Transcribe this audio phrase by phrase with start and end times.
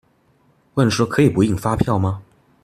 [0.73, 2.23] 問說可以不印發票嗎？